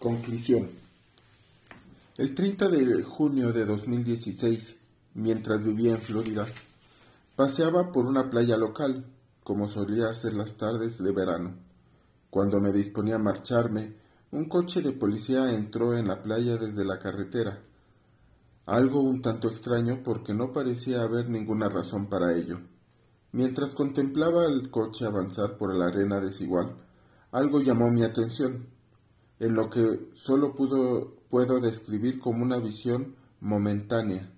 [0.00, 0.70] Conclusión.
[2.18, 4.76] El 30 de junio de 2016,
[5.14, 6.46] mientras vivía en Florida,
[7.34, 9.06] paseaba por una playa local,
[9.42, 11.54] como solía hacer las tardes de verano.
[12.30, 13.96] Cuando me disponía a marcharme,
[14.30, 17.60] un coche de policía entró en la playa desde la carretera.
[18.66, 22.60] Algo un tanto extraño porque no parecía haber ninguna razón para ello.
[23.32, 26.76] Mientras contemplaba el coche avanzar por la arena desigual,
[27.32, 28.77] algo llamó mi atención
[29.40, 34.30] en lo que solo puedo describir como una visión momentánea.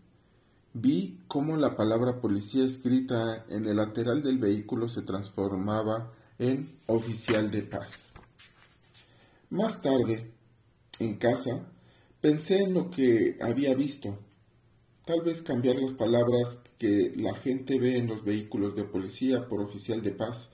[0.72, 7.50] Vi cómo la palabra policía escrita en el lateral del vehículo se transformaba en oficial
[7.50, 8.12] de paz.
[9.50, 10.30] Más tarde,
[11.00, 11.66] en casa,
[12.20, 14.18] pensé en lo que había visto.
[15.04, 19.60] Tal vez cambiar las palabras que la gente ve en los vehículos de policía por
[19.60, 20.52] oficial de paz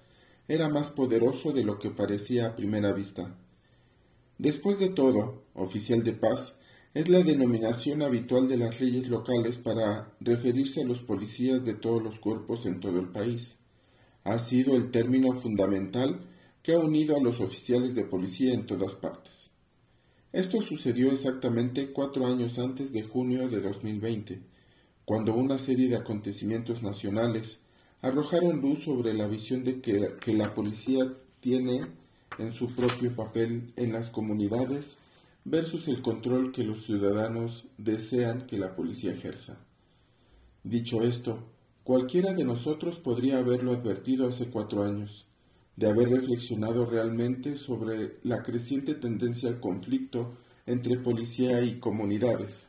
[0.49, 3.37] era más poderoso de lo que parecía a primera vista.
[4.39, 6.57] Después de todo, oficial de paz
[6.93, 12.03] es la denominación habitual de las leyes locales para referirse a los policías de todos
[12.03, 13.59] los cuerpos en todo el país.
[14.25, 16.21] Ha sido el término fundamental
[16.63, 19.51] que ha unido a los oficiales de policía en todas partes.
[20.33, 24.41] Esto sucedió exactamente cuatro años antes de junio de 2020,
[25.07, 27.61] cuando una serie de acontecimientos nacionales
[28.03, 31.87] arrojaron luz sobre la visión de que, que la policía tiene
[32.39, 34.99] en su propio papel en las comunidades
[35.45, 39.59] versus el control que los ciudadanos desean que la policía ejerza.
[40.65, 41.39] Dicho esto,
[41.85, 45.25] cualquiera de nosotros podría haberlo advertido hace cuatro años,
[45.77, 52.67] de haber reflexionado realmente sobre la creciente tendencia al conflicto entre policía y comunidades.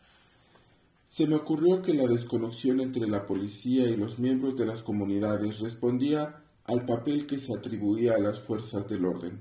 [1.07, 5.61] Se me ocurrió que la desconexión entre la policía y los miembros de las comunidades
[5.61, 9.39] respondía al papel que se atribuía a las fuerzas del orden.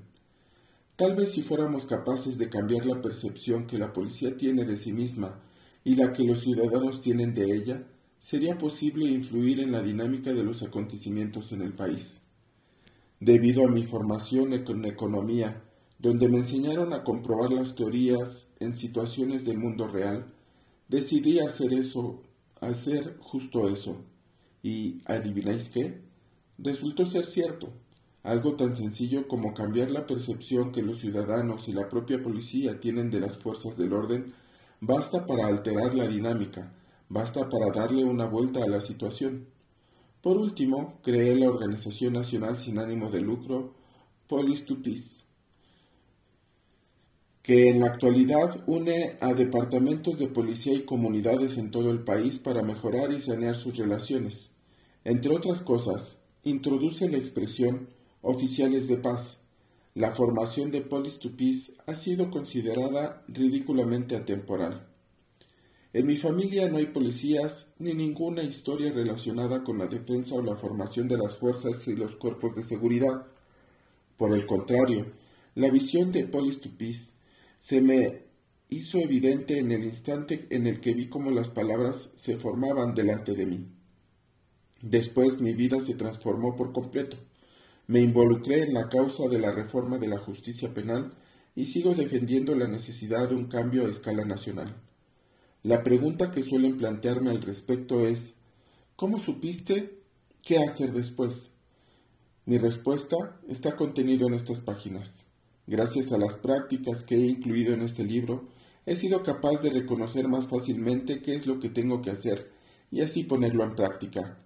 [0.97, 4.91] Tal vez si fuéramos capaces de cambiar la percepción que la policía tiene de sí
[4.91, 5.39] misma
[5.83, 7.83] y la que los ciudadanos tienen de ella,
[8.19, 12.19] sería posible influir en la dinámica de los acontecimientos en el país.
[13.19, 15.61] Debido a mi formación en economía,
[15.99, 20.25] donde me enseñaron a comprobar las teorías en situaciones del mundo real,
[20.87, 22.23] decidí hacer eso,
[22.59, 23.97] hacer justo eso.
[24.63, 26.01] Y, ¿adivináis qué?
[26.57, 27.71] Resultó ser cierto.
[28.27, 33.09] Algo tan sencillo como cambiar la percepción que los ciudadanos y la propia policía tienen
[33.09, 34.33] de las fuerzas del orden
[34.81, 36.73] basta para alterar la dinámica,
[37.07, 39.47] basta para darle una vuelta a la situación.
[40.21, 43.75] Por último, creé la Organización Nacional sin ánimo de lucro
[44.27, 45.23] Police to Peace,
[47.41, 52.39] que en la actualidad une a departamentos de policía y comunidades en todo el país
[52.39, 54.53] para mejorar y sanear sus relaciones.
[55.05, 59.39] Entre otras cosas, introduce la expresión oficiales de paz.
[59.95, 64.87] La formación de Police to Peace ha sido considerada ridículamente atemporal.
[65.93, 70.55] En mi familia no hay policías ni ninguna historia relacionada con la defensa o la
[70.55, 73.25] formación de las fuerzas y los cuerpos de seguridad.
[74.17, 75.07] Por el contrario,
[75.55, 77.13] la visión de Police to Peace
[77.57, 78.27] se me
[78.69, 83.33] hizo evidente en el instante en el que vi cómo las palabras se formaban delante
[83.33, 83.65] de mí.
[84.81, 87.17] Después mi vida se transformó por completo.
[87.87, 91.13] Me involucré en la causa de la reforma de la justicia penal
[91.55, 94.75] y sigo defendiendo la necesidad de un cambio a escala nacional.
[95.63, 98.35] La pregunta que suelen plantearme al respecto es
[98.97, 100.01] ¿Cómo supiste
[100.43, 101.53] qué hacer después?
[102.45, 105.25] Mi respuesta está contenida en estas páginas.
[105.65, 108.49] Gracias a las prácticas que he incluido en este libro,
[108.85, 112.51] he sido capaz de reconocer más fácilmente qué es lo que tengo que hacer
[112.91, 114.39] y así ponerlo en práctica.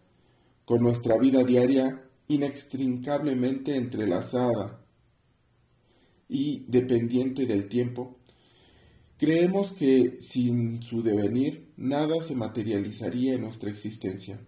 [0.65, 4.85] Con nuestra vida diaria inextricablemente entrelazada
[6.27, 8.17] y dependiente del tiempo,
[9.17, 14.39] creemos que sin su devenir nada se materializaría en nuestra existencia.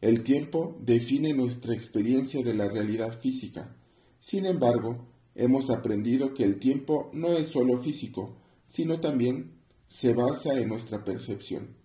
[0.00, 3.76] El tiempo define nuestra experiencia de la realidad física.
[4.18, 8.36] Sin embargo, hemos aprendido que el tiempo no es solo físico,
[8.66, 9.52] sino también
[9.88, 11.76] se basa en nuestra percepción.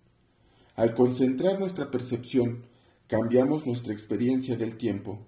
[0.74, 2.66] Al concentrar nuestra percepción
[3.12, 5.18] cambiamos nuestra experiencia del tiempo.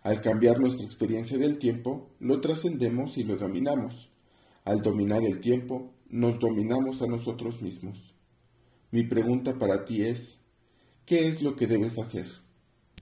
[0.00, 4.10] Al cambiar nuestra experiencia del tiempo, lo trascendemos y lo dominamos.
[4.64, 8.14] Al dominar el tiempo, nos dominamos a nosotros mismos.
[8.90, 10.40] Mi pregunta para ti es,
[11.04, 12.26] ¿qué es lo que debes hacer?